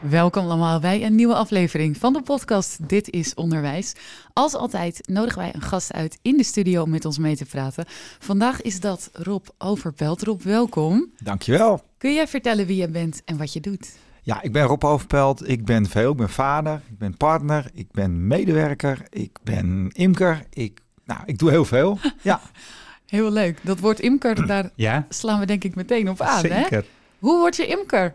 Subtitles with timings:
[0.00, 3.92] Welkom allemaal bij een nieuwe aflevering van de podcast Dit is Onderwijs.
[4.32, 7.44] Als altijd nodigen wij een gast uit in de studio om met ons mee te
[7.44, 7.84] praten.
[8.18, 10.22] Vandaag is dat Rob Overpelt.
[10.22, 11.10] Rob, welkom.
[11.18, 11.82] Dankjewel.
[11.98, 13.96] Kun jij vertellen wie je bent en wat je doet?
[14.22, 15.48] Ja, ik ben Rob Overpelt.
[15.48, 16.10] Ik ben veel.
[16.10, 16.80] Ik ben vader.
[16.90, 17.70] Ik ben partner.
[17.74, 19.06] Ik ben medewerker.
[19.10, 20.42] Ik ben imker.
[20.50, 21.98] Ik, nou, ik doe heel veel.
[22.22, 22.40] Ja.
[23.06, 23.60] Heel leuk.
[23.62, 26.44] Dat woord imker, daar Ja, slaan we denk ik meteen op aan.
[26.44, 26.62] Hè?
[26.62, 26.84] zeker.
[27.18, 28.14] Hoe word je imker?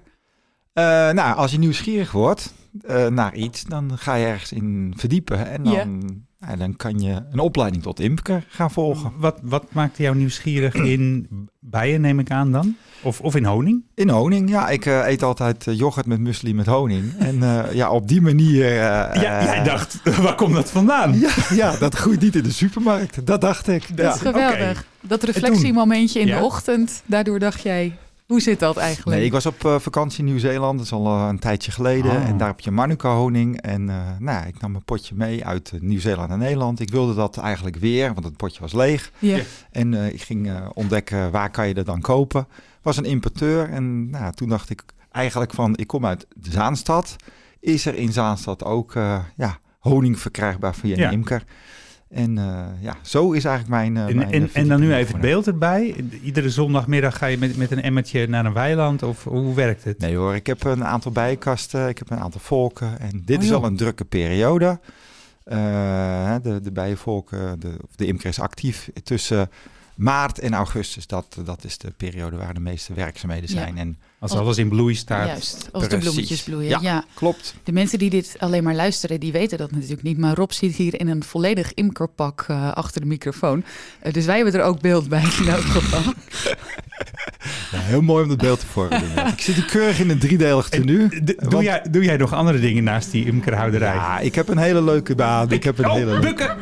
[0.74, 5.48] Eh, nou, als je nieuwsgierig wordt eh, naar iets, dan ga je ergens in verdiepen.
[5.50, 6.56] En dan, Ja.
[6.56, 9.12] dan kan je een opleiding tot imker gaan volgen.
[9.18, 11.28] Wat, wat maakte jou nieuwsgierig in
[11.60, 12.76] bijen, neem ik aan dan?
[13.04, 13.84] Of, of in honing?
[13.96, 14.70] In honing, ja.
[14.70, 17.14] Ik eh, eet altijd yoghurt met muesli met honing.
[17.18, 18.66] En eh, ja, op die manier...
[18.66, 21.20] eh, Ja, jij dacht, waar komt dat vandaan?
[21.20, 23.26] Ja, ja, dat groeit niet in de supermarkt.
[23.26, 23.88] Dat dacht ik.
[23.98, 24.14] Dat Ja.
[24.14, 24.86] is geweldig.
[25.02, 26.38] Dat reflectiemomentje in Ja.
[26.38, 27.98] de ochtend, daardoor dacht jij,
[28.34, 29.18] hoe zit dat eigenlijk?
[29.18, 32.12] Nee, ik was op eh, vakantie in Nieuw-Zeeland, dat is al eh, een tijdje geleden.
[32.12, 32.28] Oh.
[32.28, 33.62] En daar heb je Manuka honing.
[33.62, 36.80] En eh, nou, ik nam een potje mee uit Nieuw-Zeeland en Nederland.
[36.80, 39.12] Ik wilde dat eigenlijk weer, want het potje was leeg.
[39.20, 39.36] Ja.
[39.36, 39.44] Ja.
[39.72, 42.48] En eh, ik ging ontdekken waar kan je dat dan kopen.
[42.82, 47.16] Was een importeur en nou, toen dacht ik eigenlijk van, ik kom uit de Zaanstad.
[47.60, 51.08] Is er in Zaanstad ook eh, ja, honing verkrijgbaar via Ja.
[51.08, 51.44] een imker?
[52.14, 53.98] En eh, ja, zo is eigenlijk mijn...
[53.98, 55.96] eh, En, mijn, en, eh, en dan nu even het beeld erbij.
[56.24, 59.04] Iedere zondagmiddag ga je met, met een emmertje naar een weiland?
[59.04, 60.00] Of hoe werkt het?
[60.00, 63.44] Nee hoor, ik heb een aantal bijenkasten, ik heb een aantal volken en dit Oh,
[63.44, 64.80] is al een drukke periode.
[65.44, 69.50] Eh, de, de bijenvolken, de, of de imker is actief tussen
[69.96, 71.08] maart en augustus.
[71.08, 73.56] Dat, dat is de periode waar de meeste werkzaamheden Ja.
[73.56, 73.78] zijn.
[73.78, 75.28] En Als alles in bloei staat.
[75.28, 76.70] Juist, als de bloemetjes bloeien.
[76.70, 76.80] Ja.
[76.82, 77.04] ja.
[77.14, 80.18] klopt, De mensen die dit alleen maar luisteren, die weten dat natuurlijk niet.
[80.18, 83.64] Maar Rob zit hier in een volledig imkerpak eh, achter de microfoon.
[84.00, 86.02] Eh, dus wij hebben er ook beeld bij in elk geval.
[87.72, 89.02] ja, heel mooi om dat beeld te vormen.
[89.34, 91.24] ik zit hier keurig in een driedelig tenue.
[91.24, 93.96] Doe, Want- jij, doe jij nog andere dingen naast die imkerhouderij?
[93.96, 95.52] Ja, ik heb een hele leuke baan.
[95.52, 96.56] Ik heb een oh, hele leuke...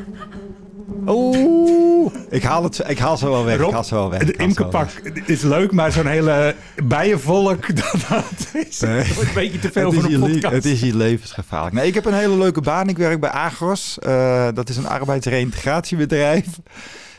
[1.07, 3.57] Oeh, ik haal, het, ik haal ze wel weg.
[3.57, 4.21] Rob, ik haal ze wel weg.
[4.21, 5.13] Imkerpak weg.
[5.25, 8.99] is leuk, maar zo'n hele bijenvolk, dat, dat is Nee.
[8.99, 10.53] een beetje te veel het, voor is een podcast.
[10.53, 11.75] het is hier levensgevaarlijk.
[11.75, 12.87] Nee, ik heb een hele leuke baan.
[12.89, 13.99] Ik werk bij Agros.
[13.99, 16.45] Eh, dat is een arbeidsreïntegratiebedrijf.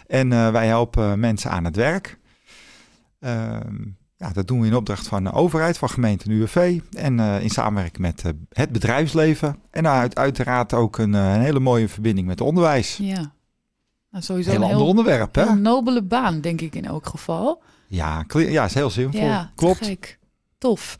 [0.07, 2.19] En eh, wij helpen mensen aan het werk.
[3.21, 3.77] Ehm,
[4.17, 6.79] ja, dat doen we in opdracht van de overheid, van gemeente en UWV.
[6.93, 8.23] En eh, in samenwerking met
[8.53, 9.57] het bedrijfsleven.
[9.71, 12.97] En uit, uiteraard ook een, een hele mooie verbinding met onderwijs.
[13.03, 13.33] Ja,
[14.13, 15.43] nou, sowieso Heel een ander heel, onderwerp, hè?
[15.43, 17.63] heel nobele baan, denk ik in elk geval.
[17.87, 19.21] Ja, ja, is heel zinvol.
[19.21, 19.85] Ja, Klopt.
[19.85, 20.19] gek.
[20.59, 20.99] Tof.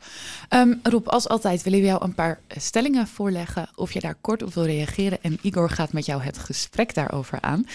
[0.49, 3.69] Ehm, Rob, als altijd willen we jou een paar stellingen voorleggen.
[3.75, 5.17] Of je daar kort op wil reageren.
[5.21, 7.65] En Igor gaat met jou het gesprek daarover aan.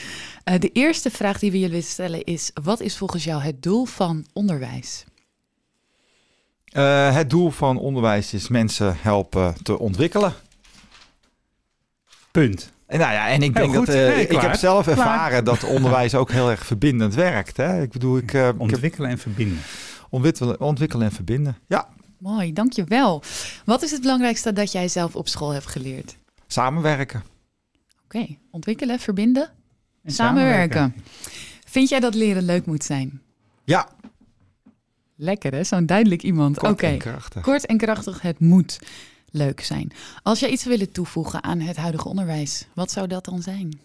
[0.44, 2.50] Eh, de eerste vraag die we je willen stellen is...
[2.62, 5.04] Wat is volgens jou het doel van onderwijs?
[6.64, 10.34] Eh, het doel van onderwijs is mensen helpen te ontwikkelen.
[12.30, 12.72] Punt.
[12.88, 14.98] En nou ja, en ik denk dat eh, Nee, ik heb zelf Klaar.
[14.98, 17.56] ervaren dat onderwijs ook heel erg verbindend werkt.
[17.56, 17.82] Hè?
[17.82, 19.58] Ik bedoel, ik, eh, ik heb Ontwikkelen en verbinden.
[20.10, 21.56] ontwikkelen, ontwikkelen en verbinden.
[21.66, 21.88] Ja,
[22.18, 23.22] Mooi, dankjewel.
[23.64, 26.16] Wat is het belangrijkste dat jij zelf op school hebt geleerd?
[26.46, 27.22] samenwerken.
[28.04, 29.50] Oké, ontwikkelen, verbinden,
[30.04, 30.94] En samenwerken.
[31.64, 33.22] Vind jij dat leren leuk moet zijn?
[33.64, 33.88] Ja,
[35.20, 36.62] Lekker hè, zo'n duidelijk iemand.
[36.62, 36.96] Oké,
[37.40, 38.78] kort en krachtig, het moet
[39.30, 39.92] leuk zijn.
[40.22, 43.80] Als jij iets wil willen toevoegen aan het huidige onderwijs, wat zou dat dan zijn?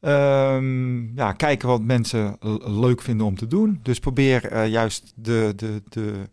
[0.00, 2.36] Ehm, ja, kijken wat mensen
[2.80, 3.80] leuk vinden om te doen.
[3.82, 6.28] Dus probeer eh, juist de, de, de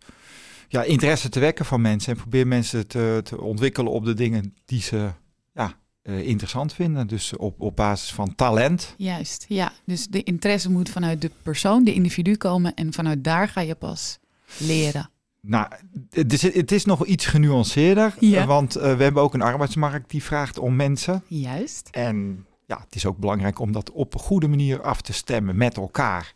[0.68, 2.12] ja, interesse te wekken van mensen.
[2.12, 5.10] En probeer mensen te, te ontwikkelen op de dingen die ze
[5.52, 7.06] ja, eh, interessant vinden.
[7.06, 8.94] Dus op, op basis van talent.
[8.96, 9.72] Juist, ja.
[9.84, 13.74] Dus de interesse moet vanuit de persoon, de individu komen en vanuit daar ga je
[13.74, 14.18] pas
[14.58, 15.10] leren.
[15.46, 15.66] Nou,
[16.10, 18.14] het is, het is nog iets genuanceerder.
[18.18, 18.46] Ja.
[18.46, 21.22] Want eh, we hebben ook een arbeidsmarkt die vraagt om mensen.
[21.26, 21.88] Juist.
[21.90, 25.56] En ja, het is ook belangrijk om dat op een goede manier af te stemmen
[25.56, 26.34] met elkaar.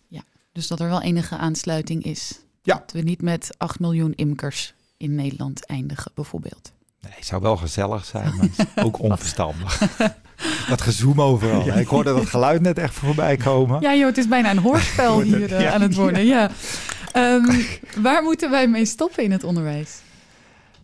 [0.52, 2.40] Dus dat er wel enige aansluiting is.
[2.62, 2.74] Ja.
[2.74, 6.72] Dat we niet met 8 miljoen imkers in Nederland eindigen, bijvoorbeeld.
[7.00, 9.78] Nee, het zou wel gezellig zijn, maar het is ook onverstandig.
[10.68, 11.78] dat gezoem overal.
[11.78, 13.80] Ik hoorde dat geluid net echt voorbij komen.
[13.80, 15.72] Ja, joh, het is bijna een hoorspel hier eh, Ja.
[15.72, 16.24] aan het worden.
[16.24, 16.50] Ja.
[17.16, 17.62] Ehm,
[18.02, 20.00] waar moeten wij mee stoppen in het onderwijs?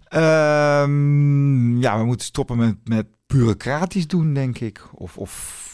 [0.08, 4.82] Ehm, ja, we moeten stoppen met, met bureaucratisch doen, denk ik.
[4.94, 5.69] Of, of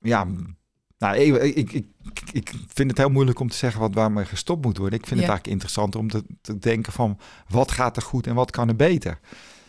[0.00, 0.26] ja,
[0.98, 1.86] nou, ik, ik, ik,
[2.32, 4.98] ik vind het heel moeilijk om te zeggen wat waarmee gestopt moet worden.
[4.98, 5.26] Ik vind Ja.
[5.26, 7.18] het eigenlijk interessanter om te, te denken van
[7.48, 9.18] wat gaat er goed en wat kan er beter.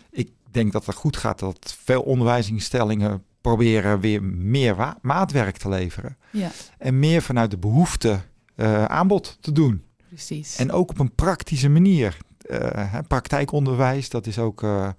[0.10, 6.18] Ik denk dat het goed gaat dat veel onderwijsinstellingen proberen weer meer maatwerk te leveren.
[6.32, 8.20] Ja, En meer vanuit de behoefte
[8.56, 9.84] eh, aanbod te doen.
[10.18, 10.56] Precies.
[10.58, 12.18] En ook op een praktische manier.
[12.42, 14.90] Eh, hè, praktijkonderwijs, dat is ook eh,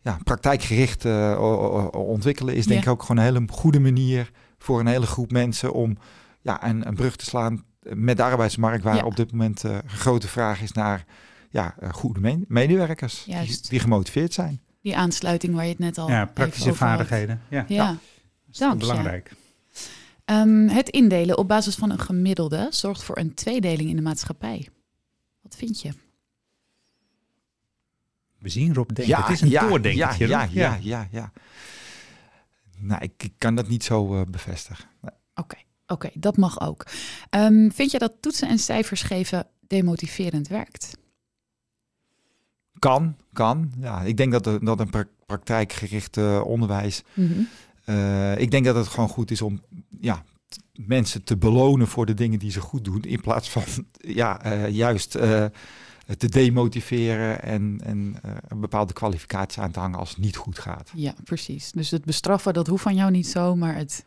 [0.00, 2.86] ja, praktijkgericht eh, ontwikkelen, is denk Ja.
[2.90, 5.98] ik ook gewoon een hele goede manier voor een hele groep mensen om
[6.40, 9.04] ja, een, een brug te slaan met de arbeidsmarkt, waar Ja.
[9.04, 11.04] op dit moment eh, een grote vraag is naar
[11.50, 13.70] ja, goede me- medewerkers die, Juist.
[13.70, 14.60] die gemotiveerd zijn.
[14.82, 17.40] Die aansluiting waar je het net al Ja, praktische vaardigheden.
[17.48, 17.86] Ja, Ja.
[17.86, 17.96] dat
[18.52, 19.32] is dank belangrijk.
[20.26, 24.68] Ehm, het indelen op basis van een gemiddelde zorgt voor een tweedeling in de maatschappij.
[25.42, 25.90] Wat vind je?
[28.38, 29.16] We zien Rob denken.
[29.16, 30.26] het is een ja, doordenkertje.
[30.26, 31.32] Ja, ja, ja, ja, ja.
[32.78, 34.84] Nou, ik, ik kan dat niet zo eh, bevestigen.
[35.34, 35.56] Oké,
[35.86, 36.86] oké, dat mag ook.
[37.30, 40.98] Ehm, vind je dat toetsen en cijfers geven demotiverend werkt?
[42.78, 43.72] Kan, kan.
[43.78, 47.02] Ja, ik denk dat, de, dat een pra- praktijkgericht eh, onderwijs.
[47.14, 47.40] Mhm.
[47.84, 49.62] eh, ik denk dat het gewoon goed is om
[50.00, 50.24] ja,
[50.72, 53.02] mensen te belonen voor de dingen die ze goed doen.
[53.02, 53.62] In plaats van
[54.20, 55.44] ja, eh, juist eh,
[56.16, 60.58] te demotiveren en, en eh, een bepaalde kwalificatie aan te hangen als het niet goed
[60.58, 60.90] gaat.
[60.94, 61.72] Ja, precies.
[61.72, 64.04] Dus het bestraffen, dat hoeft van jou niet zo, maar het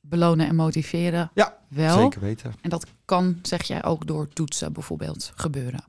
[0.00, 1.98] belonen en motiveren Ja, wel.
[1.98, 2.54] Zeker weten.
[2.60, 5.84] En dat kan, zeg jij, ook door toetsen bijvoorbeeld gebeuren.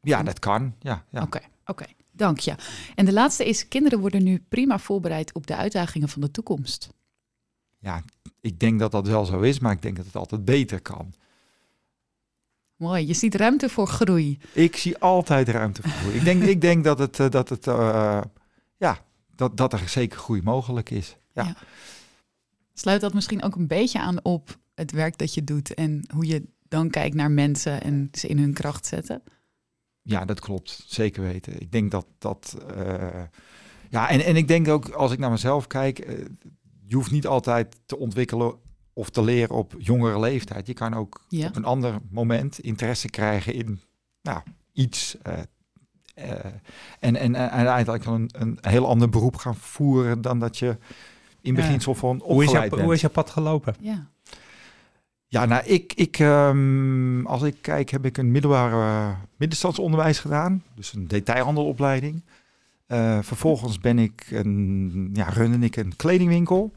[0.00, 0.74] Ja, dat kan.
[0.80, 1.22] Ja, ja.
[1.22, 1.84] Oké, oké.
[2.12, 2.54] Dank je.
[2.94, 6.88] En de laatste is, kinderen worden nu prima voorbereid op de uitdagingen van de toekomst.
[7.78, 8.02] Ja,
[8.40, 11.12] ik denk dat dat wel zo is, maar ik denk dat het altijd beter kan.
[12.76, 14.38] Mooi, je ziet ruimte voor groei.
[14.52, 15.90] Ik zie altijd ruimte voor.
[15.90, 16.16] groei.
[16.16, 18.20] ik denk, ik denk dat het, eh, dat het eh,
[18.76, 18.98] ja,
[19.34, 21.16] dat, dat er zeker groei mogelijk is.
[21.32, 21.44] Ja.
[21.44, 21.56] Ja.
[22.74, 26.26] Sluit dat misschien ook een beetje aan op het werk dat je doet en hoe
[26.26, 29.22] je dan kijkt naar mensen en ze in hun kracht zetten?
[30.02, 30.84] Ja, dat klopt.
[30.86, 31.60] Zeker weten.
[31.60, 32.56] Ik denk dat dat.
[32.76, 33.22] eh,
[33.90, 35.98] ja, en, en ik denk ook als ik naar mezelf kijk,
[36.88, 38.54] je hoeft niet altijd te ontwikkelen
[38.92, 40.66] of te leren op jongere leeftijd.
[40.66, 41.46] Je kan ook Ja.
[41.46, 43.80] op een ander moment interesse krijgen in
[44.22, 44.40] nou,
[44.72, 45.16] iets.
[45.22, 45.38] eh,
[46.14, 46.44] eh,
[47.00, 50.76] en, en, en uiteindelijk een, een heel ander beroep gaan voeren dan dat je
[51.40, 51.60] in Ja.
[51.60, 52.74] beginsel van Hoe, is bent.
[52.80, 53.74] hoe is jouw pad gelopen?
[53.80, 54.06] Ja.
[55.30, 60.62] Ja, nou, ik, ik, ehm, als ik kijk, heb ik een middelbaar eh, middenstandsonderwijs gedaan.
[60.74, 62.22] Dus een detailhandelopleiding.
[62.88, 66.72] Eh, vervolgens ben ik een, ja, runde ik een kledingwinkel.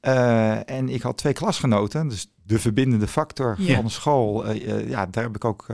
[0.00, 4.46] Eh, en ik had twee klasgenoten, dus de verbindende factor van de school.
[4.46, 5.66] eh, ja, daar heb ik ook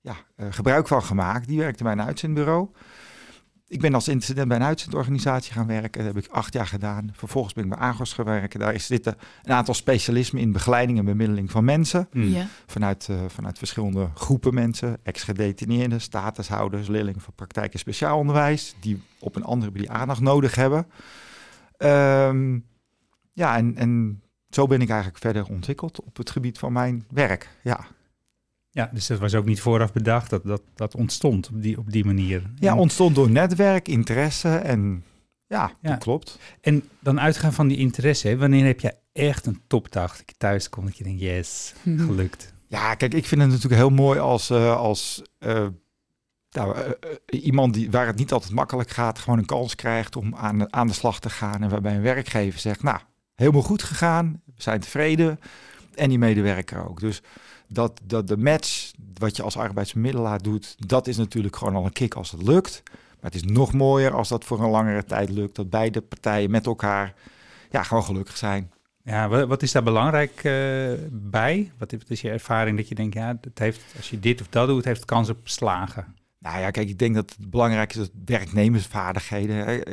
[0.00, 0.16] ja,
[0.50, 1.48] gebruik van gemaakt.
[1.48, 2.68] Die werkte bij een uitzendbureau.
[3.68, 6.04] Ik ben als incident bij een uitzendorganisatie gaan werken.
[6.04, 7.10] Dat heb ik acht jaar gedaan.
[7.12, 8.60] Vervolgens ben ik bij Agos gaan werken.
[8.60, 12.08] Daar is zitten een aantal specialismen in begeleiding en bemiddeling van mensen.
[12.10, 12.22] Hm.
[12.22, 12.46] Ja.
[12.66, 14.98] Vanuit, eh, vanuit verschillende groepen mensen.
[15.02, 18.74] Ex-gedetineerden, statushouders, leerlingen van praktijk en speciaal onderwijs.
[18.80, 20.86] Die op een andere manier aandacht nodig hebben.
[21.76, 22.58] Ehm,
[23.32, 27.48] ja, en, en zo ben ik eigenlijk verder ontwikkeld op het gebied van mijn werk.
[27.62, 27.86] Ja,
[28.76, 30.30] Ja, dus dat was ook niet vooraf bedacht.
[30.30, 32.42] Dat, dat, dat ontstond op die, op die manier.
[32.58, 35.04] ja ontstond door netwerk, interesse en
[35.46, 35.90] ja, Ja.
[35.90, 36.38] dat klopt.
[36.60, 38.28] En dan uitgaan van die interesse.
[38.28, 41.74] hè, Wanneer heb je echt een topdag dat je thuis komt dat je denkt, yes,
[41.84, 42.54] gelukt.
[42.66, 45.66] Ja, kijk, ik vind het natuurlijk heel mooi als, eh, als eh,
[46.50, 46.90] nou, eh,
[47.42, 50.86] iemand die, waar het niet altijd makkelijk gaat, gewoon een kans krijgt om aan, aan
[50.86, 51.62] de slag te gaan.
[51.62, 52.98] En waarbij een werkgever zegt, nou,
[53.34, 55.38] helemaal goed gegaan, we zijn tevreden.
[55.94, 57.00] En die medewerker ook.
[57.00, 57.22] Dus
[57.68, 61.92] dat, dat de match, wat je als arbeidsmiddelaar doet, dat is natuurlijk gewoon al een
[61.92, 62.82] kick als het lukt.
[63.20, 65.54] Maar het is nog mooier als dat voor een langere tijd lukt.
[65.56, 67.14] Dat beide partijen met elkaar
[67.70, 68.70] ja, gewoon gelukkig zijn.
[69.02, 70.52] Ja, wa- wat is daar belangrijk eh,
[71.10, 71.72] bij?
[71.78, 74.68] Wat is- je ervaring dat je denkt, ja, het heeft, als je dit of dat
[74.68, 76.14] doet, heeft het kans op slagen?
[76.38, 79.84] Nou ja, kijk, ik denk dat het belangrijk is dat werknemersvaardigheden.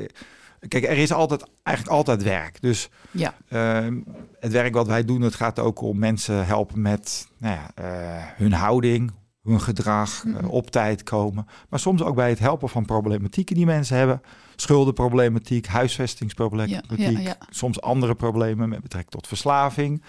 [0.68, 2.62] Kijk, er is altijd, eigenlijk altijd werk.
[2.62, 3.34] Dus Ja.
[3.50, 4.00] ehm,
[4.40, 8.24] het werk wat wij doen, het gaat ook om mensen helpen met nou ja, eh,
[8.36, 9.12] hun houding,
[9.44, 11.46] hun gedrag, eh, op tijd komen.
[11.70, 14.22] Maar soms ook bij het helpen van problematieken die mensen hebben.
[14.56, 16.98] Schuldenproblematiek, huisvestingsproblematiek.
[17.00, 17.36] Ja, ja, ja.
[17.50, 20.04] Soms andere problemen met betrekking tot verslaving.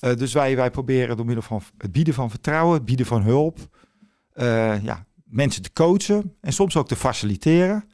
[0.00, 3.22] Eh, dus wij, wij proberen door middel van het bieden van vertrouwen, het bieden van
[3.22, 3.58] hulp,
[4.82, 7.84] ja, mensen te coachen en soms ook te faciliteren.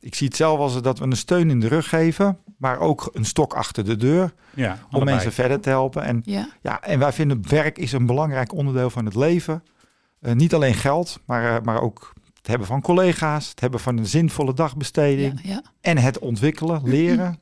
[0.00, 3.10] Ik zie het zelf als dat we een steun in de rug geven, maar ook
[3.12, 5.04] een stok achter de deur Ja, om allebei.
[5.14, 6.02] mensen verder te helpen.
[6.02, 6.48] En, Ja.
[6.62, 9.62] ja, en wij vinden werk is een belangrijk onderdeel van het leven.
[10.20, 13.96] Eh, niet alleen geld, maar, eh, maar ook het hebben van collega's, het hebben van
[13.98, 15.62] een zinvolle dagbesteding Ja, ja.
[15.80, 17.38] en het ontwikkelen, leren.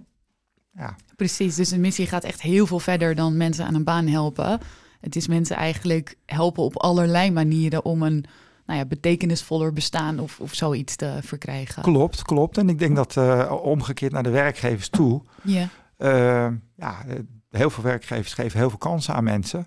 [0.72, 4.06] Ja, Precies, dus een missie gaat echt heel veel verder dan mensen aan een baan
[4.06, 4.60] helpen.
[5.00, 8.24] Het is mensen eigenlijk helpen op allerlei manieren om een
[8.66, 11.82] nou ja, betekenisvoller bestaan of, of zoiets te verkrijgen.
[11.82, 12.58] Klopt, klopt.
[12.58, 15.22] En ik denk dat uh, omgekeerd naar de werkgevers toe.
[15.42, 15.68] Ja.
[15.98, 17.04] Uh, ja,
[17.50, 19.66] heel veel werkgevers geven heel veel kansen aan mensen.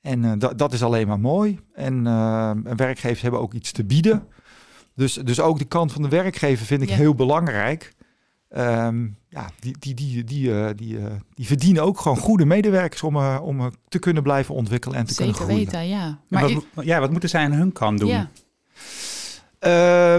[0.00, 1.60] En dat, dat is alleen maar mooi.
[1.74, 2.02] En
[2.76, 4.26] werkgevers hebben ook iets te bieden.
[4.94, 6.94] Dus, dus ook de kant van de werkgever vind ik Ja.
[6.94, 7.92] heel belangrijk.
[8.54, 13.02] Ehm, ja, die, die, die, die, eh, die, eh, die verdienen ook gewoon goede medewerkers
[13.02, 15.64] om, eh, om te kunnen blijven ontwikkelen en te Zeker kunnen groeien.
[15.70, 16.18] weten, ja.
[16.28, 18.08] Maar wat, ik, ja, wat moeten zij aan hun kant doen?
[18.08, 18.30] ja,
[19.58, 19.70] Eh,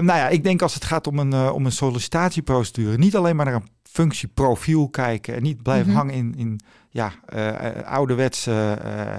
[0.02, 3.44] nou ja, ik denk als het gaat om een, om een sollicitatieprocedure, niet alleen maar
[3.44, 5.96] naar een functieprofiel kijken en niet blijven Mhm.
[5.96, 7.12] hangen in, in ja,
[7.84, 9.16] ouderwetse eh,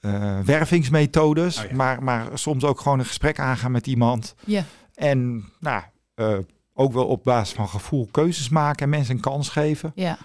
[0.00, 1.76] eh, wervingsmethodes, Oh ja.
[1.76, 4.34] maar, maar soms ook gewoon een gesprek aangaan met iemand.
[4.44, 5.82] ja, En nou,
[6.14, 6.38] eh,
[6.80, 9.92] ook wel op basis van gevoel keuzes maken en mensen een kans geven.
[9.94, 10.18] ja.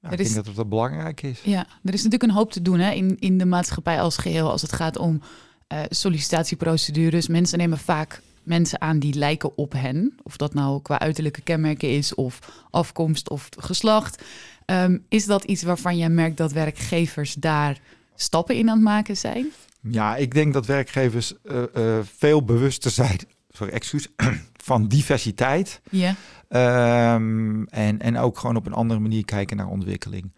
[0.00, 1.40] Ja, ik is- denk dat dat belangrijk is.
[1.44, 4.50] Ja, er is natuurlijk een hoop te doen hè, in, in de maatschappij als geheel
[4.50, 5.20] als het gaat om
[5.66, 7.28] eh, sollicitatieprocedures.
[7.28, 10.14] Mensen nemen vaak mensen aan die lijken op hen.
[10.22, 12.38] Of dat nou qua uiterlijke kenmerken is of
[12.70, 14.22] afkomst of geslacht.
[14.64, 17.80] Ehm, is dat iets waarvan jij merkt dat werkgevers daar
[18.14, 19.46] stappen in aan het maken zijn?
[19.90, 23.18] Ja, ik denk dat werkgevers eh, eh, veel bewuster zijn
[23.58, 24.08] sorry, excuus,
[24.68, 25.80] van diversiteit.
[25.90, 26.14] Ja,
[26.48, 30.32] Ehm, en, en ook gewoon op een andere manier kijken naar ontwikkeling.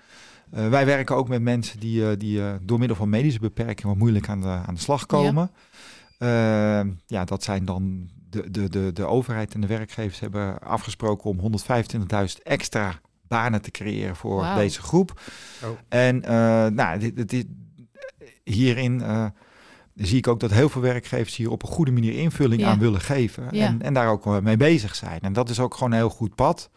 [0.51, 3.89] Eh, wij werken ook met mensen die, eh, die eh, door middel van medische beperkingen
[3.91, 5.51] wat moeilijk aan de, aan de slag komen.
[6.19, 11.31] Ja, ja dat zijn dan de, de, de, de overheid en de werkgevers hebben afgesproken
[11.31, 11.53] om
[12.19, 15.21] 125.000 extra banen te creëren voor deze groep.
[15.65, 15.69] Oh.
[15.89, 17.47] En eh, nou, dit, dit, dit-
[18.45, 19.27] hierin eh,
[20.07, 22.69] zie ik ook dat heel veel werkgevers hier op een goede manier invulling Ja.
[22.69, 23.45] aan willen geven.
[23.51, 23.67] Ja.
[23.67, 25.21] En, en daar ook mee bezig zijn.
[25.21, 26.71] En dat is ook gewoon een heel goed pad.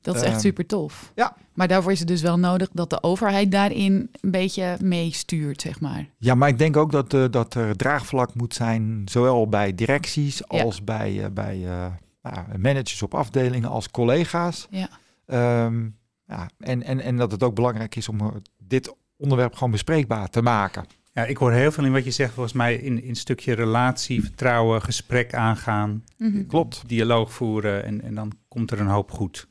[0.00, 1.12] dat is echt Ehm, super tof.
[1.14, 1.36] ja.
[1.54, 5.80] Maar daarvoor is het dus wel nodig dat de overheid daarin een beetje meestuurt, zeg
[5.80, 6.06] maar.
[6.18, 10.42] Ja, maar ik denk ook dat, eh, dat er draagvlak moet zijn, zowel bij directies
[10.48, 10.62] Ja.
[10.62, 11.86] als bij, eh, bij eh,
[12.22, 14.66] nou, managers op afdelingen als collega's.
[14.70, 14.88] Ja,
[15.26, 15.88] Ehm,
[16.26, 20.42] ja, en, en, en dat het ook belangrijk is om dit onderwerp gewoon bespreekbaar te
[20.42, 20.84] maken.
[21.14, 23.52] Ja, ik hoor heel veel in wat je zegt, volgens mij in, in een stukje
[23.52, 26.46] relatie, vertrouwen, gesprek aangaan, Mhm.
[26.46, 29.48] Klopt, dialoog voeren en, en dan komt er een hoop goed.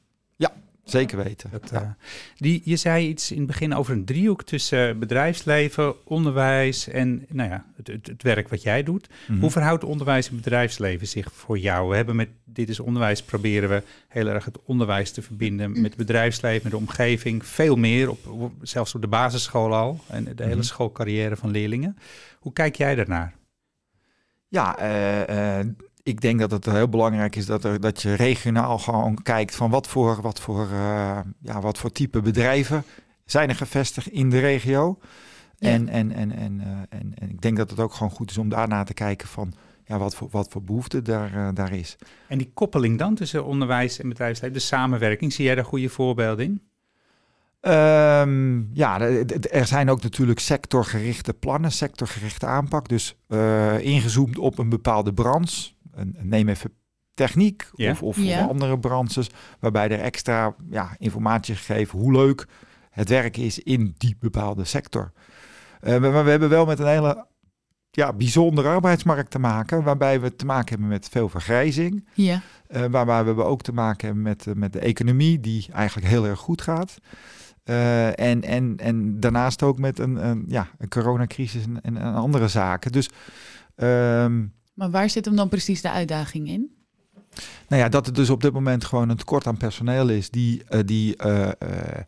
[0.83, 1.49] Zeker weten.
[1.51, 1.81] Dat, Ja.
[1.81, 1.89] eh,
[2.37, 7.49] die, je zei iets in het begin over een driehoek tussen bedrijfsleven, onderwijs en nou
[7.49, 9.09] ja, het, het, het werk wat jij doet.
[9.27, 9.39] Mhm.
[9.39, 11.89] Hoe verhoudt onderwijs en bedrijfsleven zich voor jou?
[11.89, 15.83] We hebben met Dit is Onderwijs proberen we heel erg het onderwijs te verbinden met
[15.83, 17.45] het bedrijfsleven, met de omgeving.
[17.45, 20.63] Veel meer, op, op- zelfs op de basisschool al en de hele Mhm.
[20.63, 21.97] schoolcarrière van leerlingen.
[22.39, 23.33] Hoe kijk jij daarnaar?
[24.47, 25.67] Ja, eh, eh,
[26.03, 29.69] ik denk dat het heel belangrijk is dat, er, dat je regionaal gewoon kijkt van
[29.69, 32.83] wat voor, wat, voor, eh, ja, wat voor type bedrijven
[33.25, 34.99] zijn er gevestigd in de regio.
[35.57, 35.69] Ja.
[35.69, 38.37] En, en, en, en, eh, en, en ik denk dat het ook gewoon goed is
[38.37, 39.53] om daarna te kijken van
[39.85, 41.95] ja, wat, voor, wat voor behoefte daar, eh, daar is.
[42.27, 46.45] En die koppeling dan tussen onderwijs en bedrijfsleven, de samenwerking, zie jij daar goede voorbeelden
[46.45, 46.61] in?
[47.59, 48.99] Ehm, ja,
[49.51, 52.89] er zijn ook natuurlijk sectorgerichte plannen, sectorgerichte aanpak.
[52.89, 53.15] Dus
[53.79, 55.72] ingezoomd op een bepaalde branche.
[55.95, 56.71] Een, neem even
[57.13, 58.43] techniek of, of, Ja.
[58.43, 62.47] of andere branches, waarbij er extra ja, informatie is gegeven hoe leuk
[62.89, 65.11] het werk is in die bepaalde sector.
[65.81, 67.25] Eh, maar we hebben wel met een hele
[67.91, 72.07] ja, bijzondere arbeidsmarkt te maken, waarbij we te maken hebben met veel vergrijzing.
[72.13, 76.07] ja, Eh, waarbij we ook te maken hebben met, eh, met de economie, die eigenlijk
[76.07, 76.97] heel erg goed gaat.
[77.63, 82.13] Eh, en, en, en daarnaast ook met een, een, ja, een coronacrisis en, en, en
[82.13, 82.91] andere zaken.
[82.91, 83.09] Dus
[83.75, 86.71] ehm, maar waar zit hem dan precies de uitdaging in?
[87.67, 90.63] nou ja, dat het dus op dit moment gewoon een tekort aan personeel is die,
[90.63, 92.01] eh, die eh, eh,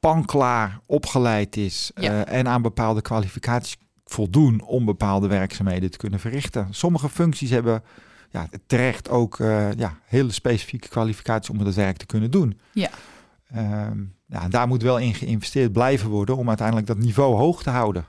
[0.00, 2.24] panklaar opgeleid is Ja.
[2.24, 6.66] eh, en aan bepaalde kwalificaties voldoen om bepaalde werkzaamheden te kunnen verrichten.
[6.70, 7.82] Sommige functies hebben
[8.30, 12.58] ja, terecht ook eh, ja, hele specifieke kwalificaties om het werk te kunnen doen.
[12.72, 12.90] Ja.
[13.48, 17.70] Ehm, ja, daar moet wel in geïnvesteerd blijven worden om uiteindelijk dat niveau hoog te
[17.70, 18.06] houden.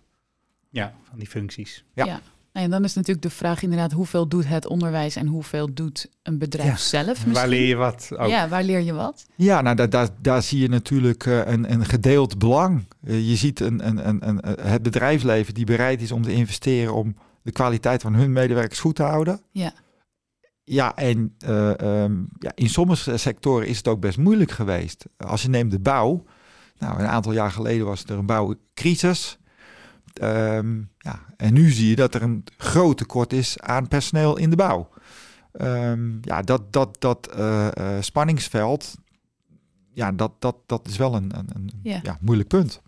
[0.69, 1.85] Ja, van die functies.
[1.93, 2.21] Ja.
[2.55, 6.09] Nou, en dan is natuurlijk de vraag inderdaad, hoeveel doet het onderwijs en hoeveel doet
[6.23, 6.75] een bedrijf Ja.
[6.77, 7.31] zelf misschien?
[7.33, 8.09] Waar leer je wat?
[8.17, 8.29] Ook.
[8.29, 9.25] Ja, waar leer je wat?
[9.35, 12.85] Ja, nou, daar, daar, daar zie je natuurlijk eh, een, een gedeeld belang.
[13.03, 16.33] Eh, je ziet een, een, een, een, eh, het bedrijfsleven die bereid is om te
[16.33, 19.41] investeren om de kwaliteit van hun medewerkers goed te houden.
[19.51, 19.73] Ja.
[20.63, 25.05] Ja, en eh, ehm, ja, in sommige sectoren is het ook best moeilijk geweest.
[25.17, 26.23] Als je neemt de bouw.
[26.79, 29.37] Nou, een aantal jaar geleden was er een bouwcrisis.
[30.19, 34.49] Ehm, ja, en nu zie je dat er een groot tekort is aan personeel in
[34.49, 34.89] de bouw.
[35.51, 38.95] Ehm, ja, dat, dat, dat eh, eh, spanningsveld,
[39.93, 41.99] ja, dat, dat, dat is wel een, een, een Ja.
[42.03, 42.17] ja.
[42.21, 42.81] moeilijk punt.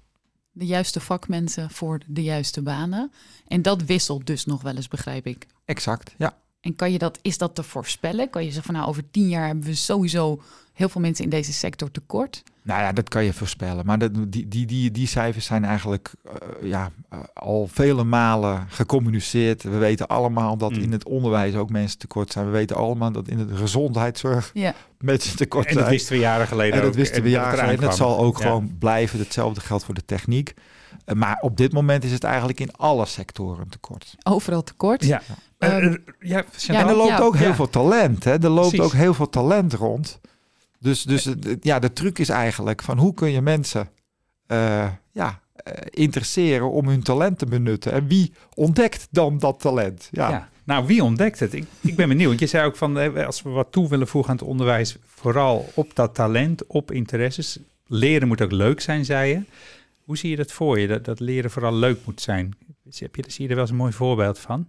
[0.51, 3.11] De juiste vakmensen voor de juiste banen.
[3.47, 5.47] En dat wisselt dus nog wel eens, begrijp ik.
[5.65, 6.37] Exact, ja.
[6.59, 8.29] En kan je dat, is dat te voorspellen?
[8.29, 10.41] Kan je zeggen van nou, over tien jaar hebben we sowieso
[10.73, 12.43] heel veel mensen in deze sector tekort?
[12.67, 13.85] Nou ja, dat kan je voorspellen.
[13.85, 18.65] Maar dat, die, die, die, die cijfers zijn eigenlijk eh, ja, eh, al vele malen
[18.69, 19.63] gecommuniceerd.
[19.63, 20.81] We weten allemaal dat Mm.
[20.81, 22.45] in het onderwijs ook mensen tekort zijn.
[22.45, 24.73] We weten allemaal dat in de gezondheidszorg Ja.
[24.99, 25.93] mensen tekort En dat zijn.
[25.95, 27.79] wisten we jaren geleden En dat ook, wisten we en jaren het geleden.
[27.79, 28.43] eraan Dat zal ook Ja.
[28.45, 29.19] gewoon blijven.
[29.19, 30.53] Hetzelfde geldt voor de techniek.
[31.05, 34.15] Eh, maar op dit moment is het eigenlijk in alle sectoren tekort.
[34.23, 35.03] Overal tekort.
[35.05, 35.21] Ja.
[35.57, 37.55] Ehm, Eh, eh, ja, en er loopt ja, ook heel ja.
[37.55, 38.23] veel talent.
[38.23, 38.31] Hè?
[38.31, 38.85] Er loopt Precies.
[38.85, 40.19] ook heel veel talent rond.
[40.79, 41.29] Dus, dus
[41.61, 43.89] ja, de truc is eigenlijk van hoe kun je mensen
[44.47, 47.91] eh, ja, eh, interesseren om hun talent te benutten.
[47.91, 50.09] En wie ontdekt dan dat talent?
[50.11, 50.49] Ja, Ja.
[50.63, 51.53] Nou, wie ontdekt het?
[51.53, 52.27] Ik, ik ben benieuwd.
[52.27, 54.97] Want je zei ook van, eh, als we wat toe willen voegen aan het onderwijs,
[55.05, 57.59] vooral op dat talent, op interesses.
[57.85, 59.41] Leren moet ook leuk zijn, zei je.
[60.03, 62.57] Hoe zie je dat voor je, dat, dat leren vooral leuk moet zijn?
[62.89, 64.67] Heb je, zie je er wel eens een mooi voorbeeld van?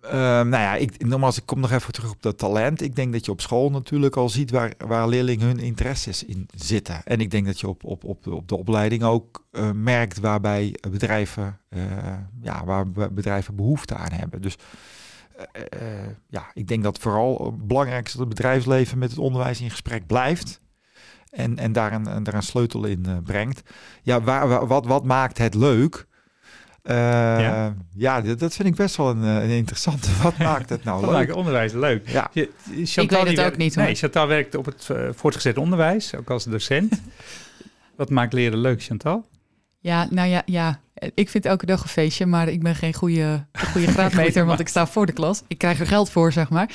[0.00, 2.82] Ehm, nou ja, ik, nogmaals, ik kom nog even terug op dat talent.
[2.82, 6.48] Ik denk dat je op school natuurlijk al ziet waar, waar leerlingen hun interesses in
[6.54, 7.00] zitten.
[7.04, 10.74] En ik denk dat je op, op, op, op de opleiding ook eh, merkt waarbij
[10.90, 11.80] bedrijven, eh,
[12.42, 14.42] ja, waar be- bedrijven behoefte aan hebben.
[14.42, 14.56] Dus
[15.52, 15.80] eh,
[16.28, 20.06] ja, ik denk dat vooral belangrijk is dat het bedrijfsleven met het onderwijs in gesprek
[20.06, 20.60] blijft.
[21.30, 23.62] En, en daar, een, daar een sleutel in brengt.
[24.02, 26.06] Ja, waar- wat, wat maakt het leuk?
[26.82, 27.74] Eh, Ja.
[27.94, 30.08] ja, dat, dat vind ik best wel een, eh, een interessante.
[30.22, 31.18] Wat maakt het nou Dat leuk?
[31.18, 32.08] maakt onderwijs leuk.
[32.08, 32.50] Ja, Je,
[32.84, 33.84] Chantal, weet het ook werkt- niet, hoor.
[33.84, 37.00] Nee, Chantal werkt op het eh, voortgezet onderwijs, ook als docent.
[37.96, 39.26] Wat maakt leren leuk, Chantal?
[39.78, 40.80] Ja, nou ja, ja,
[41.14, 44.68] ik vind elke dag een feestje, maar ik ben geen goede, goede graadmeter, want ik
[44.68, 45.42] sta voor de klas.
[45.46, 46.70] Ik krijg er geld voor, zeg maar.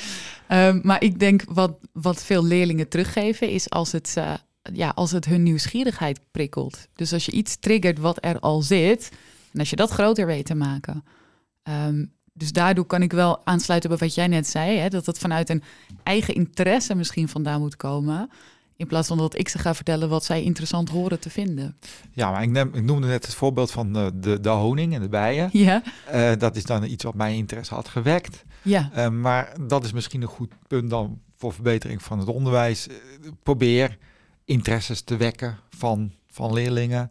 [0.48, 4.32] Ehm, maar ik denk wat, wat veel leerlingen teruggeven is als het, eh,
[4.72, 6.86] ja, als het hun nieuwsgierigheid prikkelt.
[6.94, 9.10] Dus als je iets triggert wat er al zit,
[9.56, 11.04] en als je dat groter weet te maken.
[11.62, 15.18] Ehm, dus daardoor kan ik wel aansluiten bij wat jij net zei, hè, dat het
[15.18, 15.62] vanuit een
[16.02, 18.30] eigen interesse misschien vandaan moet komen.
[18.76, 21.76] In plaats van dat ik ze ga vertellen wat zij interessant horen te vinden.
[22.12, 25.00] ja maar ik, neem, ik noemde net het voorbeeld van de, de, de honing en
[25.00, 25.48] de bijen.
[25.52, 28.44] Ja, Eh, dat is dan iets wat mijn interesse had gewekt.
[28.62, 28.90] ja.
[28.92, 32.88] Eh, maar dat is misschien een goed punt dan voor verbetering van het onderwijs.
[32.88, 32.94] Eh,
[33.42, 33.98] probeer
[34.44, 37.10] interesses te wekken van, van leerlingen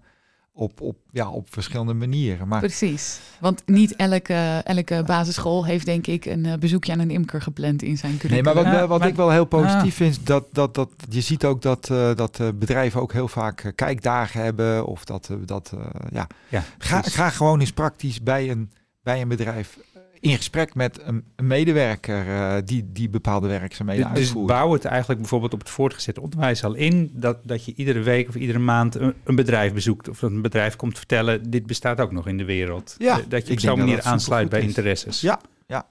[0.58, 2.48] op, op, ja, op verschillende manieren.
[2.48, 3.20] Maar Precies.
[3.40, 7.82] Want niet elke, elke basisschool heeft, denk ik, een eh, bezoekje aan een imker gepland
[7.82, 8.54] in zijn Nee, curriculum.
[8.54, 9.98] maar wat, Ja, wat maar- ik wel heel positief Ah.
[9.98, 13.28] vind, is dat, dat, dat je ziet ook dat, eh, dat eh, bedrijven ook heel
[13.28, 14.86] vaak kijkdagen hebben.
[14.86, 16.28] Of dat, dat eh, ja.
[16.50, 18.72] Ja, Ga, ga gewoon eens praktisch bij een,
[19.04, 19.78] bij een bedrijf
[20.20, 24.48] in gesprek met een, een medewerker eh, die, die bepaalde werkzaamheden Dus uitvoert.
[24.48, 27.10] bouw het eigenlijk bijvoorbeeld op het voortgezet onderwijs al in.
[27.14, 30.10] Dat, dat je iedere week of iedere maand een, een bedrijf bezoekt.
[30.10, 32.96] Of dat een bedrijf komt vertellen, dit bestaat ook nog in de wereld.
[32.98, 34.66] Ja, Eh, dat je ik op zo'n manier dat aansluit bij is.
[34.66, 35.22] interesses.
[35.22, 35.86] Ja, ja.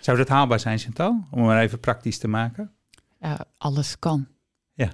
[0.00, 1.24] Zou dat haalbaar zijn, Chantal?
[1.30, 2.70] Om het maar even praktisch te maken.
[3.20, 4.26] Ja, alles kan.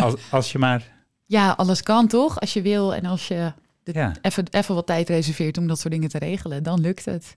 [0.00, 0.92] Als, als je maar...
[1.26, 2.40] Ja, alles kan toch?
[2.40, 3.52] Als je wil en als je
[3.84, 4.12] Ja.
[4.22, 7.34] even, even wat tijd reserveert om dat soort dingen te regelen, dan lukt het.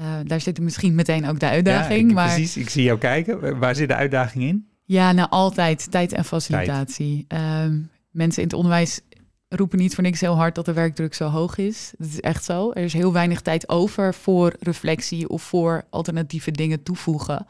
[0.00, 2.00] Eh, daar zit misschien meteen ook de uitdaging.
[2.00, 3.58] Ja, ik- maar Precies, ik zie jou kijken.
[3.58, 4.66] Waar zit de uitdaging in?
[4.84, 7.24] ja, nou altijd tijd en facilitatie.
[7.28, 7.78] Ehm,
[8.10, 9.00] mensen in het onderwijs
[9.48, 11.92] roepen niet voor niks heel hard dat de werkdruk zo hoog is.
[11.98, 12.70] Dat is echt zo.
[12.72, 17.46] Er is heel weinig tijd over voor reflectie of voor alternatieve dingen toevoegen.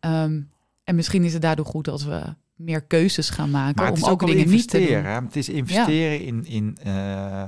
[0.00, 0.40] Ehm,
[0.84, 2.22] en misschien is het daardoor goed als we
[2.54, 5.04] meer keuzes gaan maken Maar het om is ook ook dingen niet te doen.
[5.04, 5.20] hè.
[5.20, 7.42] Het is investeren in, in, eh,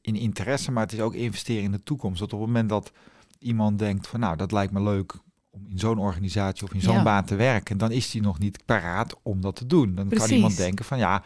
[0.00, 2.20] in interesse, maar het is ook investeren in de toekomst.
[2.20, 2.92] Dat op het moment dat
[3.40, 5.12] iemand denkt van nou, dat lijkt me leuk
[5.50, 7.02] om in zo'n organisatie of in zo'n Ja.
[7.02, 9.94] baan te werken, dan is die nog niet paraat om dat te doen.
[9.94, 10.26] Dan Precies.
[10.26, 11.22] kan iemand denken van ja,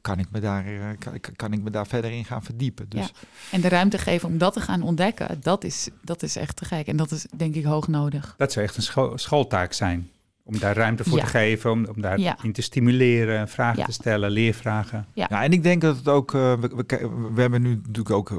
[0.00, 2.88] kan ik me daar, eh, kan, ik- kan ik me daar verder in gaan verdiepen.
[2.88, 3.10] Dus Ja.
[3.50, 6.64] En de ruimte geven om dat te gaan ontdekken, dat is, dat is echt te
[6.64, 6.86] gek.
[6.86, 8.34] En dat is denk ik hoog nodig.
[8.36, 10.10] Dat zou echt een scho- schooltaak zijn.
[10.44, 11.24] Om daar ruimte voor Ja.
[11.24, 12.36] te geven, om, om daarin Ja.
[12.52, 13.84] te stimuleren, vragen Ja.
[13.84, 15.06] te stellen, leervragen.
[15.12, 18.30] Ja, en ik denk dat het ook, eh, we, we, we hebben nu natuurlijk ook
[18.30, 18.36] eh,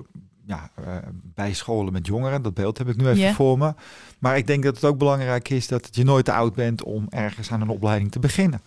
[0.50, 0.96] ja, eh,
[1.34, 3.34] bij scholen met jongeren, dat beeld heb ik nu even Ja.
[3.34, 3.74] voor me.
[4.20, 7.06] Maar ik denk dat het ook belangrijk is dat je nooit te oud bent om
[7.10, 8.62] ergens aan een opleiding te beginnen.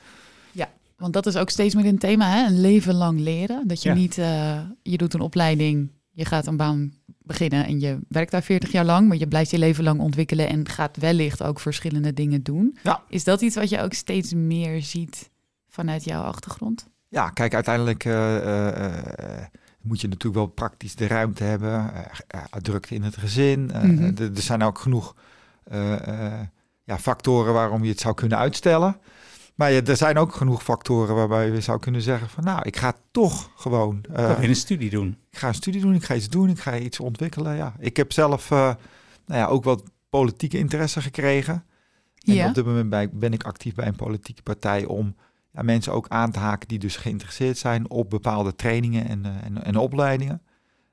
[0.96, 2.46] Want dat is ook steeds meer een thema, hè?
[2.46, 3.68] een leven lang leren.
[3.68, 3.94] Dat je Ja.
[3.94, 6.92] niet, eh, je doet een opleiding, je gaat een baan
[7.22, 10.48] beginnen en je werkt daar 40 jaar lang, maar je blijft je leven lang ontwikkelen
[10.48, 12.76] en gaat wellicht ook verschillende dingen doen.
[12.82, 13.02] Ja.
[13.08, 15.30] Is dat iets wat je ook steeds meer ziet
[15.68, 16.88] vanuit jouw achtergrond?
[17.08, 18.36] Ja, kijk, uiteindelijk eh,
[19.82, 21.92] moet je natuurlijk wel praktisch de ruimte hebben.
[22.28, 23.64] eh, drukte in het gezin.
[23.64, 24.02] Mhm.
[24.22, 25.14] er- zijn ook genoeg
[26.84, 28.96] ja, factoren waarom je het zou kunnen uitstellen.
[29.54, 32.76] Maar ja, er zijn ook genoeg factoren waarbij je zou kunnen zeggen van nou, ik
[32.76, 34.00] ga toch gewoon.
[34.40, 35.16] in een studie doen.
[35.30, 37.56] ik ga een studie doen, ik ga iets doen, ik ga iets ontwikkelen.
[37.56, 38.76] Ja, ik heb zelf nou
[39.26, 41.64] ja, ook wat politieke interesse gekregen.
[42.24, 42.48] En Ja.
[42.48, 45.16] op dit moment ben ik actief bij een politieke partij om
[45.52, 49.30] ja, mensen ook aan te haken die dus geïnteresseerd zijn op bepaalde trainingen en, eh,
[49.44, 50.42] en, en opleidingen.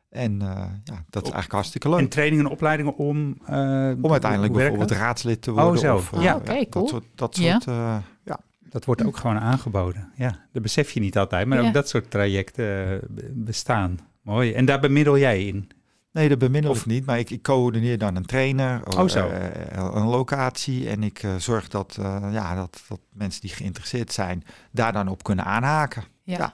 [0.09, 0.47] En eh,
[0.83, 1.99] ja, dat is eigenlijk hartstikke leuk.
[1.99, 3.37] En trainingen en opleidingen om...
[3.45, 5.71] eh, om uiteindelijk bijvoorbeeld raadslid te worden.
[5.71, 5.95] Oh, zo.
[5.95, 6.83] Of, Ah, oké, cool.
[6.85, 7.51] Dat soort, dat Ja.
[7.59, 8.39] soort eh, ja.
[8.69, 10.11] Dat wordt ook gewoon aangeboden.
[10.15, 11.47] Ja, dat besef je niet altijd.
[11.47, 11.67] Maar Ja.
[11.67, 13.99] ook dat soort trajecten be- bestaan.
[14.21, 14.53] Mooi.
[14.53, 15.69] En daar bemiddel jij in.
[16.11, 19.27] Nee, dat bemiddel Of- ik niet, maar ik, ik coördineer dan een trainer, Oh, zo.
[19.27, 19.47] eh,
[19.93, 24.43] een locatie en ik eh, zorg dat, eh, ja, dat, dat mensen die geïnteresseerd zijn
[24.71, 26.03] daar dan op kunnen aanhaken.
[26.23, 26.37] Ja.
[26.37, 26.53] Ja.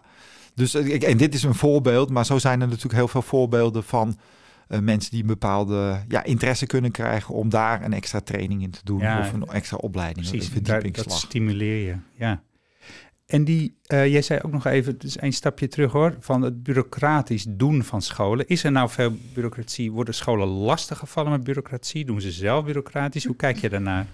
[0.54, 3.22] Dus eh, ik, en dit is een voorbeeld, maar zo zijn er natuurlijk heel veel
[3.22, 4.18] voorbeelden van
[4.68, 8.72] eh, mensen die een bepaalde ja, interesse kunnen krijgen om daar een extra training in
[8.72, 11.18] te doen Ja, of een extra opleiding, Precies, dat verdiepingsslag.
[11.20, 11.96] stimuleer je.
[12.14, 12.42] Ja.
[13.26, 16.42] En die, eh, jij zei ook nog even, het is een stapje terug hoor, van
[16.42, 18.48] het bureaucratisch doen van scholen.
[18.48, 19.92] Is er nou veel bureaucratie?
[19.92, 22.06] Worden scholen lastig gevallen met bureaucratie?
[22.06, 23.26] Doen ze zelf bureaucratisch?
[23.26, 24.06] Hoe kijk je daarnaar?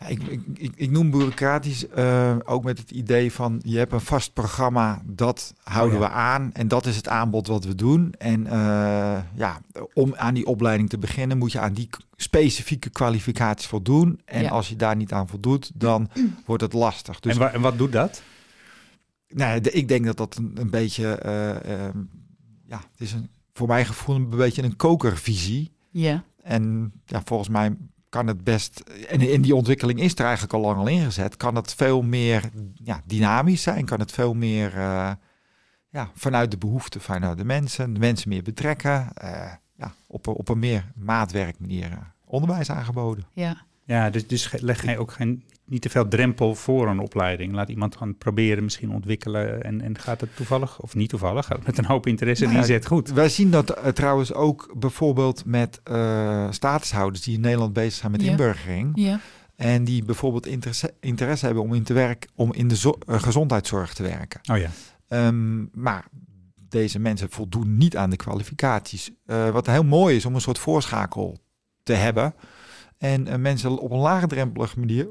[0.00, 3.92] Ja, ik, ik, ik, ik noem bureaucratisch eh, ook met het idee van je hebt
[3.92, 6.08] een vast programma, dat houden Oh ja.
[6.08, 8.14] we aan en dat is het aanbod wat we doen.
[8.18, 9.60] En eh, ja,
[9.94, 14.20] om aan die opleiding te beginnen moet je aan die specifieke kwalificaties voldoen.
[14.24, 14.48] En Ja.
[14.48, 16.10] als je daar niet aan voldoet, dan
[16.46, 17.20] wordt het lastig.
[17.20, 18.22] Dus en, wa- en wat doet dat?
[19.28, 21.98] Nou, de- ik denk dat dat een, een beetje, eh, ehm,
[22.64, 25.72] ja, het is een, voor mijn gevoel een beetje een kokervisie.
[25.90, 26.24] Ja.
[26.42, 27.76] En ja, volgens mij
[28.08, 31.54] kan het best, en in die ontwikkeling is er eigenlijk al lang al ingezet, kan
[31.54, 32.50] het veel meer
[32.84, 35.12] ja, dynamisch zijn, kan het veel meer eh,
[35.90, 40.34] ja, vanuit de behoeften vanuit de mensen, de mensen meer betrekken, eh, ja, op, een-
[40.34, 43.26] op een meer maatwerk manier eh, onderwijs aangeboden.
[43.32, 43.66] Ja.
[43.84, 47.52] Ja, dus, dus leg je ook geen, niet te veel drempel voor een opleiding.
[47.54, 49.62] Laat iemand gaan proberen, misschien ontwikkelen.
[49.62, 52.50] En, en gaat het toevallig, of niet toevallig, gaat het met een hoop interesse en
[52.52, 53.10] Nou ja, inzet goed.
[53.10, 58.12] Wij zien dat eh, trouwens ook bijvoorbeeld met eh, statushouders die in Nederland bezig zijn
[58.12, 58.30] met Ja.
[58.30, 58.90] inburgering.
[58.94, 59.20] Ja.
[59.56, 63.22] En die bijvoorbeeld interesse, interesse hebben om in, te werk, om in de zo- eh,
[63.22, 64.40] gezondheidszorg te werken.
[64.52, 64.70] Oh ja,
[65.08, 66.04] Ehm, maar
[66.68, 69.10] deze mensen voldoen niet aan de kwalificaties.
[69.26, 71.38] Eh, wat heel mooi is om een soort voorschakel
[71.82, 72.34] te hebben.
[72.98, 75.08] En mensen op een laagdrempelige manier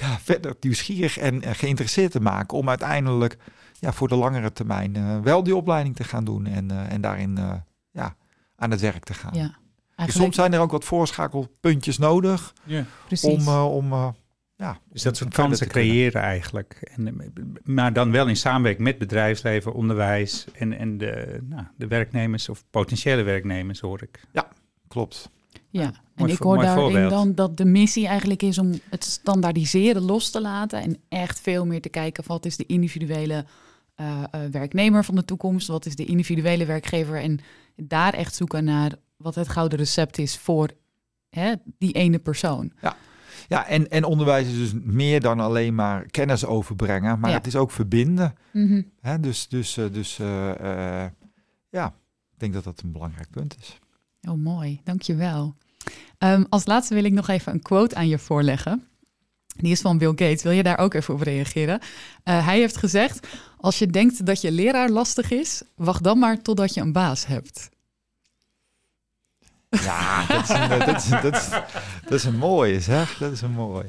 [0.00, 2.58] ja, verder nieuwsgierig en geïnteresseerd te maken.
[2.58, 3.36] Om uiteindelijk
[3.84, 6.46] ja, voor de langere termijn eh, wel die opleiding te gaan doen.
[6.46, 7.54] En, eh, en daarin eh,
[7.90, 8.16] ja,
[8.56, 9.34] aan het werk te gaan.
[9.34, 9.42] ja.
[9.42, 12.84] Dus Eigenlijk, soms zijn er ook wat voorschakelpuntjes nodig ja.
[13.06, 13.46] precies.
[13.46, 14.14] om, om
[14.56, 15.92] ja, Dus dat soort kansen te kunnen.
[15.92, 16.72] creëren eigenlijk.
[16.72, 22.48] En, maar dan wel in samenwerking met bedrijfsleven, onderwijs en, en de, nou, de werknemers
[22.48, 24.20] of potentiële werknemers hoor ik.
[24.88, 25.30] Klopt.
[25.80, 27.10] Ja, en Mooi ik hoor daarin voorbeeld.
[27.10, 31.66] dan dat de missie eigenlijk is om het standaardiseren los te laten en echt veel
[31.66, 33.44] meer te kijken wat is de individuele
[33.94, 37.38] eh, eh, werknemer van de toekomst, wat is de individuele werkgever en
[37.76, 40.70] daar echt zoeken naar wat het gouden recept is voor
[41.28, 42.72] hè, die ene persoon.
[43.48, 47.36] Ja, en, en onderwijs is dus meer dan alleen maar kennis overbrengen, maar Ja.
[47.36, 48.34] het is ook verbinden.
[49.00, 49.20] Hè?
[49.20, 50.16] Dus, dus, eh, dus
[51.70, 51.86] ja,
[52.32, 53.78] ik denk dat dat een belangrijk punt is.
[54.28, 54.80] Oh, mooi.
[54.84, 55.54] Dankjewel.
[56.24, 58.86] Um, als laatste wil ik nog even een quote aan je voorleggen.
[59.56, 60.42] Die is van Bill Gates.
[60.42, 61.80] Wil je daar ook even op reageren?
[62.24, 66.42] Uh, hij heeft gezegd: Als je denkt dat je leraar lastig is, wacht dan maar
[66.42, 67.68] totdat je een baas hebt.
[69.70, 71.20] Ja, dat is een,
[72.02, 73.18] dat is een mooie, zeg.
[73.18, 73.88] Dat is een mooie.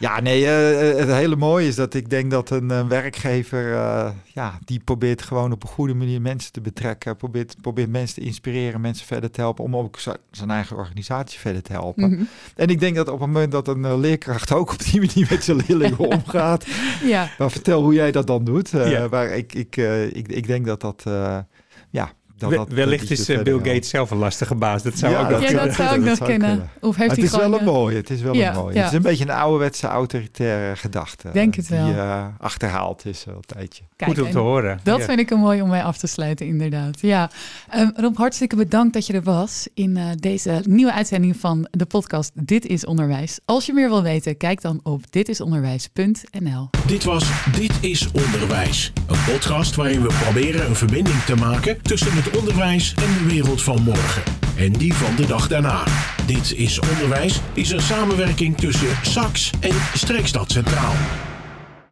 [0.00, 4.10] Ja, nee, uh, het hele mooie is dat ik denk dat een uh, werkgever, uh,
[4.24, 8.28] ja, die probeert gewoon op een goede manier mensen te betrekken, probeert, probeert mensen te
[8.28, 9.98] inspireren, mensen verder te helpen, om ook
[10.30, 12.08] zijn eigen organisatie verder te helpen.
[12.08, 12.28] Mm -hmm.
[12.56, 15.26] En ik denk dat op het moment dat een uh, leerkracht ook op die manier
[15.30, 16.66] met zijn leerlingen omgaat,
[17.04, 17.30] ja.
[17.38, 18.72] maar vertel hoe jij dat dan doet.
[18.72, 19.08] Uh, ja.
[19.08, 21.38] Maar ik, ik, uh, ik, ik denk dat dat, uh,
[21.90, 24.82] ja, dat, dat, Wellicht dat is uh, Bill Gates zelf een lastige baas.
[24.82, 25.66] Dat zou ja, ook nog ja, kunnen.
[25.66, 26.70] dat zou ik nog kennen.
[26.80, 27.96] Of heeft het is wel een mooie.
[27.96, 28.74] Het is wel ja, een mooie.
[28.74, 28.80] Ja.
[28.80, 31.30] Het is een beetje een ouderwetse autoritaire gedachte.
[31.32, 31.84] Denk het wel.
[31.84, 33.82] Die uh, achterhaald is al een tijdje.
[33.96, 34.80] Kijk, Goed om te horen.
[34.82, 35.04] Dat ja.
[35.04, 37.00] vind ik een mooi om mij af te sluiten, inderdaad.
[37.00, 37.30] Ja,
[37.76, 41.86] um, Rob, hartstikke bedankt dat je er was in uh, deze nieuwe uitzending van de
[41.86, 43.38] podcast Dit is Onderwijs.
[43.44, 46.70] Als je meer wil weten, kijk dan op ditisonderwijs.nl.
[46.86, 48.92] Dit was Dit is Onderwijs.
[49.06, 53.82] Een podcast waarin we proberen een verbinding te maken tussen onderwijs en de wereld van
[53.82, 54.22] morgen.
[54.56, 55.84] En die van de dag daarna.
[56.26, 60.94] Dit is Onderwijs is een samenwerking tussen SAX en Streekstad Centraal.